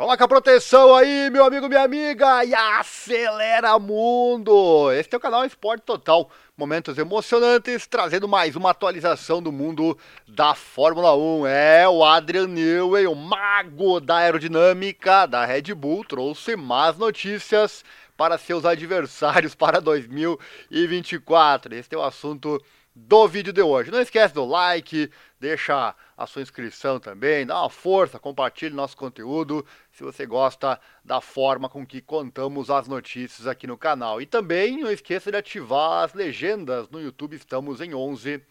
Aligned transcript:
Coloca 0.00 0.24
a 0.24 0.28
proteção 0.28 0.94
aí, 0.94 1.28
meu 1.28 1.44
amigo, 1.44 1.68
minha 1.68 1.82
amiga, 1.82 2.42
e 2.42 2.54
acelera 2.54 3.78
mundo! 3.78 4.90
Este 4.92 5.14
é 5.14 5.18
o 5.18 5.20
canal 5.20 5.44
Esporte 5.44 5.82
Total, 5.82 6.26
momentos 6.56 6.96
emocionantes, 6.96 7.86
trazendo 7.86 8.26
mais 8.26 8.56
uma 8.56 8.70
atualização 8.70 9.42
do 9.42 9.52
mundo 9.52 9.98
da 10.26 10.54
Fórmula 10.54 11.14
1. 11.14 11.46
É, 11.46 11.86
o 11.86 12.02
Adrian 12.02 12.46
Newey, 12.46 13.06
o 13.06 13.14
mago 13.14 14.00
da 14.00 14.16
aerodinâmica 14.16 15.26
da 15.26 15.44
Red 15.44 15.74
Bull, 15.74 16.02
trouxe 16.02 16.56
más 16.56 16.96
notícias 16.96 17.84
para 18.16 18.38
seus 18.38 18.64
adversários 18.64 19.54
para 19.54 19.82
2024. 19.82 21.74
Este 21.74 21.94
é 21.94 21.98
o 21.98 22.02
assunto 22.02 22.58
do 22.94 23.28
vídeo 23.28 23.52
de 23.52 23.60
hoje. 23.60 23.90
Não 23.90 24.00
esquece 24.00 24.32
do 24.34 24.46
like, 24.46 25.10
deixa 25.38 25.94
a 26.20 26.26
sua 26.26 26.42
inscrição 26.42 27.00
também, 27.00 27.46
dá 27.46 27.62
uma 27.62 27.70
força, 27.70 28.18
compartilhe 28.18 28.74
nosso 28.74 28.94
conteúdo 28.94 29.64
se 29.90 30.02
você 30.02 30.26
gosta 30.26 30.78
da 31.02 31.18
forma 31.18 31.66
com 31.66 31.86
que 31.86 32.02
contamos 32.02 32.68
as 32.68 32.86
notícias 32.86 33.46
aqui 33.46 33.66
no 33.66 33.78
canal. 33.78 34.20
E 34.20 34.26
também 34.26 34.78
não 34.82 34.92
esqueça 34.92 35.30
de 35.30 35.38
ativar 35.38 36.04
as 36.04 36.12
legendas 36.12 36.90
no 36.90 37.00
YouTube, 37.00 37.36
estamos 37.36 37.80
em 37.80 37.94
11 37.94 38.42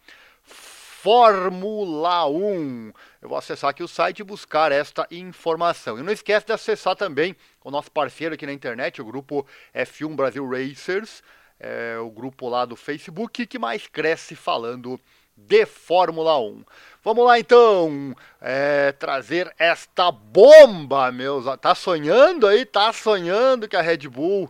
Fórmula 1.02 2.28
1. 2.28 2.92
Eu 3.20 3.28
vou 3.28 3.36
acessar 3.36 3.70
aqui 3.70 3.82
o 3.82 3.88
site 3.88 4.20
e 4.20 4.22
buscar 4.22 4.70
esta 4.70 5.04
informação. 5.10 5.98
E 5.98 6.02
não 6.04 6.12
esquece 6.12 6.46
de 6.46 6.52
acessar 6.52 6.94
também 6.94 7.34
o 7.64 7.72
nosso 7.72 7.90
parceiro 7.90 8.36
aqui 8.36 8.46
na 8.46 8.52
internet, 8.52 9.02
o 9.02 9.04
grupo 9.04 9.44
F1 9.74 10.14
Brasil 10.14 10.48
Racers, 10.48 11.20
é 11.58 11.98
o 11.98 12.08
grupo 12.08 12.48
lá 12.48 12.64
do 12.64 12.76
Facebook 12.76 13.44
que 13.46 13.58
mais 13.58 13.88
cresce 13.88 14.36
falando 14.36 15.00
de 15.36 15.66
Fórmula 15.66 16.38
1. 16.38 16.64
Vamos 17.02 17.26
lá 17.26 17.36
então, 17.36 18.14
é, 18.40 18.92
trazer 18.92 19.52
esta 19.58 20.12
bomba, 20.12 21.10
meus. 21.10 21.46
Tá 21.58 21.74
sonhando 21.74 22.46
aí? 22.46 22.64
Tá 22.64 22.92
sonhando 22.92 23.66
que 23.66 23.74
a 23.74 23.82
Red 23.82 24.08
Bull, 24.08 24.48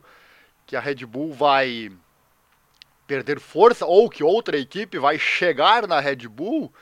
que 0.66 0.76
a 0.76 0.80
Red 0.80 1.06
Bull 1.06 1.32
vai 1.32 1.90
perder 3.06 3.40
força 3.40 3.86
ou 3.86 4.08
que 4.08 4.24
outra 4.24 4.56
equipe 4.56 4.98
vai 4.98 5.18
chegar 5.18 5.86
na 5.86 6.00
Red 6.00 6.28
Bull? 6.28 6.72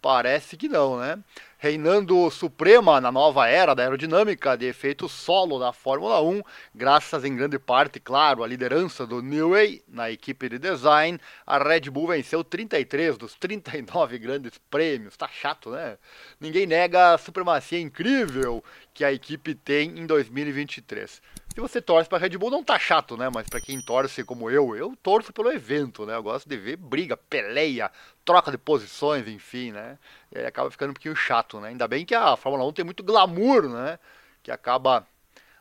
Parece 0.00 0.56
que 0.56 0.68
não, 0.68 0.96
né? 0.98 1.18
Reinando 1.60 2.30
suprema 2.30 3.00
na 3.00 3.10
nova 3.10 3.48
era 3.48 3.74
da 3.74 3.82
aerodinâmica 3.82 4.56
de 4.56 4.66
efeito 4.66 5.08
solo 5.08 5.58
da 5.58 5.72
Fórmula 5.72 6.22
1, 6.22 6.40
graças 6.72 7.24
em 7.24 7.34
grande 7.34 7.58
parte, 7.58 7.98
claro, 7.98 8.44
à 8.44 8.46
liderança 8.46 9.04
do 9.04 9.20
Newey 9.20 9.82
na 9.88 10.08
equipe 10.08 10.48
de 10.48 10.56
design, 10.56 11.18
a 11.44 11.58
Red 11.58 11.90
Bull 11.90 12.06
venceu 12.06 12.44
33 12.44 13.18
dos 13.18 13.34
39 13.34 14.18
grandes 14.20 14.52
prêmios. 14.70 15.16
Tá 15.16 15.26
chato, 15.26 15.70
né? 15.70 15.98
Ninguém 16.40 16.64
nega 16.64 17.14
a 17.14 17.18
supremacia 17.18 17.80
incrível 17.80 18.62
que 18.94 19.04
a 19.04 19.12
equipe 19.12 19.52
tem 19.52 19.98
em 19.98 20.06
2023 20.06 21.20
se 21.58 21.60
você 21.60 21.82
torce 21.82 22.08
para 22.08 22.18
Red 22.18 22.38
Bull, 22.38 22.52
não 22.52 22.62
tá 22.62 22.78
chato, 22.78 23.16
né? 23.16 23.28
Mas 23.34 23.48
para 23.48 23.60
quem 23.60 23.80
torce 23.80 24.22
como 24.22 24.48
eu, 24.48 24.76
eu 24.76 24.94
torço 25.02 25.32
pelo 25.32 25.50
evento, 25.50 26.06
né? 26.06 26.14
Eu 26.14 26.22
gosto 26.22 26.48
de 26.48 26.56
ver 26.56 26.76
briga, 26.76 27.16
peleia, 27.16 27.90
troca 28.24 28.52
de 28.52 28.56
posições, 28.56 29.26
enfim, 29.26 29.72
né? 29.72 29.98
E 30.32 30.38
aí 30.38 30.46
acaba 30.46 30.70
ficando 30.70 30.90
um 30.90 30.94
pouquinho 30.94 31.16
chato, 31.16 31.58
né? 31.58 31.70
Ainda 31.70 31.88
bem 31.88 32.06
que 32.06 32.14
a 32.14 32.36
Fórmula 32.36 32.64
1 32.68 32.72
tem 32.74 32.84
muito 32.84 33.02
glamour, 33.02 33.68
né? 33.68 33.98
Que 34.40 34.52
acaba 34.52 35.04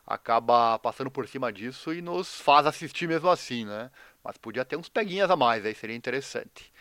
acaba 0.06 0.78
passando 0.78 1.10
por 1.10 1.28
cima 1.28 1.52
disso 1.52 1.92
e 1.92 2.00
nos 2.00 2.40
faz 2.40 2.68
assistir 2.68 3.08
mesmo 3.08 3.30
assim, 3.30 3.66
né? 3.66 3.90
Mas 4.24 4.38
podia 4.38 4.64
ter 4.64 4.78
uns 4.78 4.90
peguinhas 4.90 5.32
a 5.32 5.36
mais, 5.36 5.66
aí 5.66 5.74
seria 5.74 5.96
interessante. 5.96 6.72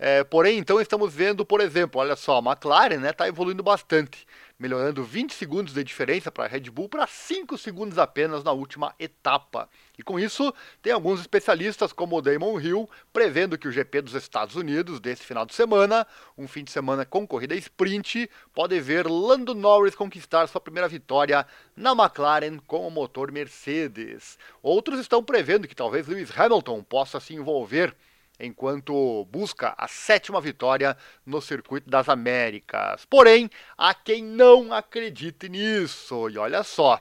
É, 0.00 0.24
porém, 0.24 0.58
então 0.58 0.80
estamos 0.80 1.14
vendo, 1.14 1.46
por 1.46 1.60
exemplo, 1.60 2.00
olha 2.00 2.16
só, 2.16 2.38
a 2.38 2.42
McLaren 2.42 2.98
né, 2.98 3.12
tá 3.12 3.28
evoluindo 3.28 3.62
bastante 3.62 4.26
melhorando 4.64 5.04
20 5.04 5.34
segundos 5.34 5.74
de 5.74 5.84
diferença 5.84 6.32
para 6.32 6.44
a 6.44 6.48
Red 6.48 6.70
Bull 6.70 6.88
para 6.88 7.06
5 7.06 7.58
segundos 7.58 7.98
apenas 7.98 8.42
na 8.42 8.50
última 8.50 8.94
etapa. 8.98 9.68
E 9.98 10.02
com 10.02 10.18
isso, 10.18 10.54
tem 10.80 10.90
alguns 10.90 11.20
especialistas 11.20 11.92
como 11.92 12.16
o 12.16 12.22
Damon 12.22 12.58
Hill 12.58 12.88
prevendo 13.12 13.58
que 13.58 13.68
o 13.68 13.70
GP 13.70 14.00
dos 14.00 14.14
Estados 14.14 14.56
Unidos 14.56 15.00
desse 15.00 15.22
final 15.22 15.44
de 15.44 15.52
semana, 15.52 16.06
um 16.38 16.48
fim 16.48 16.64
de 16.64 16.70
semana 16.70 17.04
com 17.04 17.26
corrida 17.26 17.54
sprint, 17.54 18.30
pode 18.54 18.80
ver 18.80 19.06
Lando 19.06 19.54
Norris 19.54 19.94
conquistar 19.94 20.46
sua 20.46 20.62
primeira 20.62 20.88
vitória 20.88 21.46
na 21.76 21.92
McLaren 21.92 22.58
com 22.66 22.88
o 22.88 22.90
motor 22.90 23.30
Mercedes. 23.30 24.38
Outros 24.62 24.98
estão 24.98 25.22
prevendo 25.22 25.68
que 25.68 25.76
talvez 25.76 26.08
Lewis 26.08 26.30
Hamilton 26.34 26.82
possa 26.82 27.20
se 27.20 27.34
envolver 27.34 27.94
enquanto 28.38 29.24
busca 29.30 29.74
a 29.76 29.86
sétima 29.86 30.40
vitória 30.40 30.96
no 31.24 31.40
Circuito 31.40 31.88
das 31.88 32.08
Américas. 32.08 33.04
Porém, 33.04 33.50
há 33.76 33.94
quem 33.94 34.22
não 34.22 34.72
acredite 34.72 35.48
nisso. 35.48 36.28
E 36.28 36.38
olha 36.38 36.62
só, 36.62 37.00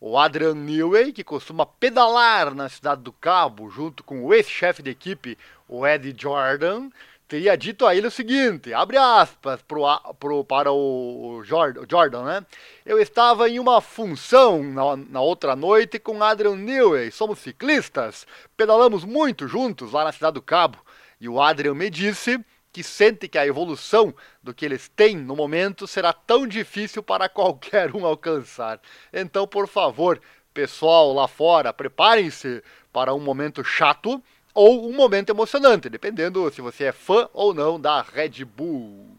o 0.00 0.18
Adrian 0.18 0.54
Newey, 0.54 1.12
que 1.12 1.24
costuma 1.24 1.64
pedalar 1.64 2.54
na 2.54 2.68
cidade 2.68 3.02
do 3.02 3.12
Cabo 3.12 3.70
junto 3.70 4.04
com 4.04 4.24
o 4.24 4.34
ex-chefe 4.34 4.82
de 4.82 4.90
equipe, 4.90 5.38
o 5.68 5.86
Eddie 5.86 6.14
Jordan, 6.16 6.90
teria 7.26 7.56
dito 7.56 7.86
a 7.86 7.94
ele 7.94 8.06
o 8.06 8.10
seguinte, 8.10 8.72
abre 8.72 8.96
aspas 8.96 9.62
pro, 9.62 9.84
pro, 10.18 10.44
para 10.44 10.72
o 10.72 11.42
Jordan, 11.44 12.22
né? 12.24 12.46
Eu 12.84 13.00
estava 13.00 13.48
em 13.48 13.58
uma 13.58 13.80
função 13.80 14.62
na, 14.62 14.96
na 14.96 15.20
outra 15.20 15.56
noite 15.56 15.98
com 15.98 16.22
Adrian 16.22 16.56
Newey, 16.56 17.10
somos 17.10 17.38
ciclistas, 17.38 18.26
pedalamos 18.56 19.04
muito 19.04 19.48
juntos 19.48 19.92
lá 19.92 20.04
na 20.04 20.12
Cidade 20.12 20.34
do 20.34 20.42
Cabo, 20.42 20.78
e 21.20 21.28
o 21.28 21.40
Adrian 21.40 21.74
me 21.74 21.88
disse 21.88 22.38
que 22.72 22.82
sente 22.82 23.28
que 23.28 23.38
a 23.38 23.46
evolução 23.46 24.12
do 24.42 24.52
que 24.52 24.64
eles 24.64 24.88
têm 24.88 25.16
no 25.16 25.36
momento 25.36 25.86
será 25.86 26.12
tão 26.12 26.46
difícil 26.46 27.04
para 27.04 27.28
qualquer 27.28 27.94
um 27.94 28.04
alcançar. 28.04 28.80
Então, 29.12 29.46
por 29.46 29.68
favor, 29.68 30.20
pessoal 30.52 31.12
lá 31.12 31.28
fora, 31.28 31.72
preparem-se 31.72 32.62
para 32.92 33.14
um 33.14 33.20
momento 33.20 33.62
chato, 33.64 34.22
ou 34.54 34.88
um 34.88 34.92
momento 34.94 35.30
emocionante, 35.30 35.90
dependendo 35.90 36.50
se 36.52 36.60
você 36.60 36.84
é 36.84 36.92
fã 36.92 37.28
ou 37.32 37.52
não 37.52 37.80
da 37.80 38.00
Red 38.00 38.44
Bull. 38.44 39.18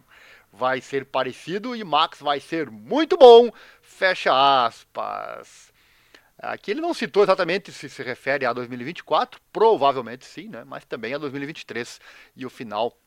Vai 0.52 0.80
ser 0.80 1.06
parecido 1.06 1.76
e 1.76 1.84
Max 1.84 2.20
vai 2.22 2.40
ser 2.40 2.72
muito 2.72 3.18
bom, 3.18 3.52
fecha 3.82 4.32
aspas. 4.66 5.74
Aqui 6.38 6.72
ele 6.72 6.82
não 6.82 6.94
citou 6.94 7.24
exatamente 7.24 7.72
se 7.72 7.90
se 7.90 8.02
refere 8.02 8.46
a 8.46 8.54
2024, 8.54 9.42
provavelmente 9.52 10.26
sim, 10.26 10.48
né? 10.48 10.64
mas 10.66 10.86
também 10.86 11.14
a 11.14 11.18
2023 11.18 12.00
e 12.36 12.46
o 12.46 12.50
final 12.50 12.98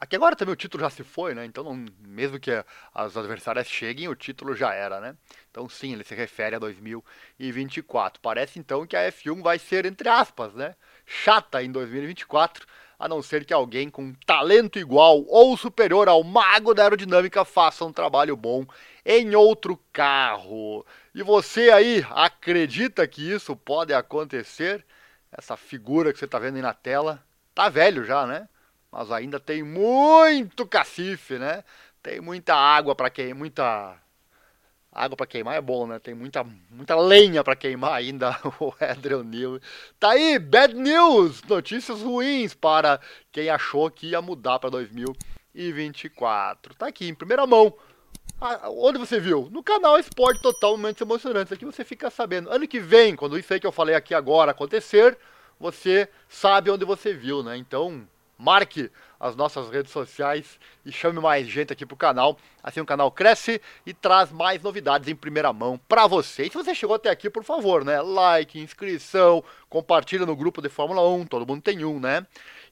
Aqui 0.00 0.16
agora 0.16 0.34
também 0.34 0.52
o 0.52 0.56
título 0.56 0.82
já 0.82 0.90
se 0.90 1.04
foi, 1.04 1.34
né? 1.34 1.44
Então, 1.44 1.62
não, 1.62 1.84
mesmo 2.00 2.40
que 2.40 2.50
as 2.94 3.16
adversárias 3.16 3.68
cheguem, 3.68 4.08
o 4.08 4.14
título 4.14 4.54
já 4.56 4.72
era, 4.72 4.98
né? 5.00 5.14
Então, 5.50 5.68
sim, 5.68 5.92
ele 5.92 6.04
se 6.04 6.14
refere 6.14 6.56
a 6.56 6.58
2024. 6.58 8.20
Parece 8.20 8.58
então 8.58 8.86
que 8.86 8.96
a 8.96 9.10
F1 9.10 9.42
vai 9.42 9.58
ser, 9.58 9.84
entre 9.84 10.08
aspas, 10.08 10.54
né? 10.54 10.74
Chata 11.04 11.62
em 11.62 11.70
2024, 11.70 12.66
a 12.98 13.08
não 13.08 13.22
ser 13.22 13.44
que 13.44 13.52
alguém 13.52 13.90
com 13.90 14.14
talento 14.26 14.78
igual 14.78 15.24
ou 15.26 15.56
superior 15.56 16.08
ao 16.08 16.24
mago 16.24 16.72
da 16.72 16.84
aerodinâmica 16.84 17.44
faça 17.44 17.84
um 17.84 17.92
trabalho 17.92 18.36
bom 18.36 18.64
em 19.04 19.34
outro 19.34 19.78
carro. 19.92 20.84
E 21.14 21.22
você 21.22 21.70
aí 21.70 22.04
acredita 22.10 23.06
que 23.06 23.32
isso 23.32 23.54
pode 23.54 23.92
acontecer? 23.92 24.84
Essa 25.30 25.56
figura 25.56 26.12
que 26.12 26.18
você 26.18 26.24
está 26.24 26.38
vendo 26.38 26.56
aí 26.56 26.62
na 26.62 26.72
tela 26.72 27.22
tá 27.54 27.68
velho 27.68 28.04
já, 28.04 28.26
né? 28.26 28.48
Mas 28.90 29.10
ainda 29.10 29.38
tem 29.38 29.62
muito 29.62 30.66
cacife, 30.66 31.38
né? 31.38 31.62
Tem 32.02 32.20
muita 32.20 32.54
água 32.54 32.94
para 32.94 33.10
queimar, 33.10 33.38
muita 33.38 33.96
água 34.90 35.14
para 35.16 35.26
queimar 35.26 35.56
é 35.56 35.60
bom, 35.60 35.86
né? 35.86 35.98
Tem 35.98 36.14
muita 36.14 36.44
muita 36.70 36.96
lenha 36.96 37.44
para 37.44 37.56
queimar 37.56 37.92
ainda 37.92 38.34
o 38.58 38.72
Adrian 38.80 39.24
Newey. 39.24 39.60
Tá 39.98 40.12
aí, 40.12 40.38
bad 40.38 40.74
news, 40.74 41.42
notícias 41.44 42.00
ruins 42.02 42.54
para 42.54 43.00
quem 43.30 43.50
achou 43.50 43.90
que 43.90 44.08
ia 44.08 44.22
mudar 44.22 44.58
para 44.58 44.70
2024. 44.70 46.74
Tá 46.74 46.86
aqui 46.88 47.08
em 47.08 47.14
primeira 47.14 47.46
mão. 47.46 47.74
Ah, 48.40 48.70
onde 48.70 48.98
você 48.98 49.18
viu? 49.18 49.48
No 49.50 49.64
canal 49.64 49.98
Esporte 49.98 50.40
Total 50.40 50.76
Momentos 50.76 51.00
Emocionantes. 51.00 51.52
Aqui 51.52 51.64
você 51.64 51.84
fica 51.84 52.08
sabendo. 52.08 52.50
Ano 52.50 52.68
que 52.68 52.78
vem, 52.78 53.16
quando 53.16 53.38
isso 53.38 53.52
aí 53.52 53.58
que 53.58 53.66
eu 53.66 53.72
falei 53.72 53.96
aqui 53.96 54.14
agora 54.14 54.52
acontecer, 54.52 55.18
você 55.58 56.08
sabe 56.28 56.70
onde 56.70 56.84
você 56.84 57.12
viu, 57.12 57.42
né? 57.42 57.56
Então, 57.56 58.06
marque 58.38 58.90
as 59.18 59.34
nossas 59.34 59.68
redes 59.68 59.90
sociais 59.90 60.60
e 60.86 60.92
chame 60.92 61.20
mais 61.20 61.46
gente 61.48 61.72
aqui 61.72 61.84
pro 61.84 61.96
canal. 61.96 62.38
Assim 62.62 62.80
o 62.80 62.86
canal 62.86 63.10
cresce 63.10 63.60
e 63.84 63.92
traz 63.92 64.30
mais 64.30 64.62
novidades 64.62 65.08
em 65.08 65.16
primeira 65.16 65.52
mão 65.52 65.78
para 65.88 66.06
você. 66.06 66.44
E 66.44 66.50
se 66.50 66.54
você 66.54 66.74
chegou 66.74 66.94
até 66.94 67.10
aqui, 67.10 67.28
por 67.28 67.42
favor, 67.42 67.84
né? 67.84 68.00
Like, 68.00 68.60
inscrição, 68.60 69.42
compartilha 69.68 70.24
no 70.24 70.36
grupo 70.36 70.62
de 70.62 70.68
Fórmula 70.68 71.06
1, 71.08 71.26
todo 71.26 71.46
mundo 71.46 71.62
tem 71.62 71.84
um, 71.84 71.98
né? 71.98 72.24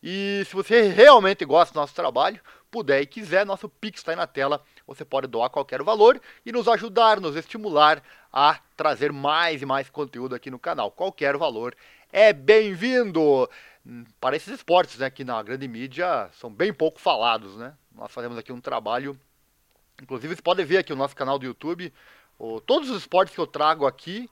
E 0.03 0.45
se 0.47 0.55
você 0.55 0.83
realmente 0.83 1.45
gosta 1.45 1.75
do 1.75 1.81
nosso 1.81 1.95
trabalho, 1.95 2.41
puder 2.71 3.01
e 3.01 3.07
quiser, 3.07 3.45
nosso 3.45 3.69
Pix 3.69 4.01
está 4.01 4.13
aí 4.13 4.17
na 4.17 4.27
tela. 4.27 4.63
Você 4.87 5.05
pode 5.05 5.27
doar 5.27 5.51
qualquer 5.51 5.83
valor 5.83 6.21
e 6.45 6.53
nos 6.53 6.69
ajudar, 6.69 7.21
nos 7.21 7.35
estimular 7.35 8.01
a 8.33 8.59
trazer 8.77 9.13
mais 9.13 9.63
e 9.63 9.67
mais 9.67 9.91
conteúdo 9.91 10.35
aqui 10.35 10.51
no 10.51 10.59
canal. 10.59 10.91
Qualquer 10.91 11.37
valor 11.37 11.75
é 12.13 12.33
bem-vindo 12.33 13.49
para 14.21 14.37
esses 14.37 14.53
esportes, 14.53 14.99
né, 14.99 15.11
que 15.11 15.25
na 15.25 15.43
grande 15.43 15.69
mídia 15.69 16.29
são 16.33 16.51
bem 16.51 16.73
pouco 16.73 17.01
falados, 17.01 17.57
né? 17.57 17.75
Nós 17.95 18.11
fazemos 18.13 18.37
aqui 18.37 18.53
um 18.53 18.61
trabalho, 18.61 19.19
inclusive 20.03 20.35
você 20.35 20.43
pode 20.43 20.65
ver 20.65 20.79
aqui 20.79 20.93
o 20.93 20.97
nosso 20.97 21.15
canal 21.15 21.39
do 21.39 21.47
YouTube, 21.47 21.93
o, 22.39 22.61
todos 22.61 22.91
os 22.91 22.99
esportes 22.99 23.35
que 23.35 23.41
eu 23.41 23.47
trago 23.47 23.87
aqui 23.87 24.29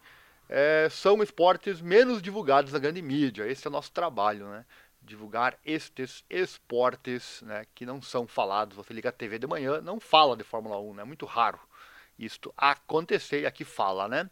é, 0.49 0.89
são 0.91 1.23
esportes 1.23 1.81
menos 1.81 2.21
divulgados 2.21 2.73
na 2.73 2.79
grande 2.79 3.01
mídia. 3.01 3.47
Esse 3.47 3.67
é 3.67 3.71
o 3.71 3.73
nosso 3.73 3.93
trabalho, 3.93 4.49
né? 4.49 4.65
Divulgar 5.01 5.59
estes 5.65 6.25
esportes 6.29 7.43
né, 7.43 7.67
que 7.75 7.87
não 7.87 8.01
são 8.01 8.27
falados. 8.27 8.77
Você 8.77 8.93
liga 8.93 9.11
a 9.11 9.13
TV 9.13 9.39
de 9.39 9.47
manhã, 9.47 9.81
não 9.81 10.01
fala 10.01 10.37
de 10.37 10.45
Fórmula 10.45 10.79
1, 10.81 10.95
né? 10.95 11.03
É 11.03 11.05
muito 11.05 11.27
raro 11.27 11.61
isto 12.19 12.53
acontecer 12.57 13.43
e 13.43 13.47
aqui 13.47 13.65
fala, 13.65 14.09
né? 14.09 14.31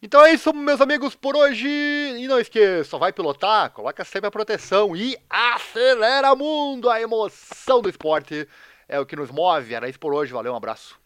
Então 0.00 0.24
é 0.24 0.32
isso, 0.32 0.52
meus 0.54 0.80
amigos, 0.80 1.16
por 1.16 1.36
hoje. 1.36 1.68
E 1.68 2.28
não 2.28 2.38
esqueça, 2.38 2.96
vai 2.98 3.12
pilotar, 3.12 3.70
coloca 3.72 4.04
sempre 4.04 4.28
a 4.28 4.30
proteção 4.30 4.94
e 4.94 5.16
acelera 5.28 6.36
mundo! 6.36 6.88
A 6.88 7.00
emoção 7.00 7.82
do 7.82 7.88
esporte 7.88 8.48
é 8.88 9.00
o 9.00 9.06
que 9.06 9.16
nos 9.16 9.30
move. 9.30 9.74
Era 9.74 9.88
isso 9.88 9.98
por 9.98 10.14
hoje, 10.14 10.32
valeu, 10.32 10.52
um 10.52 10.56
abraço. 10.56 10.98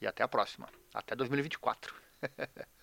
E 0.00 0.06
até 0.06 0.22
a 0.22 0.28
próxima. 0.28 0.66
Até 0.94 1.14
2024. 1.14 1.94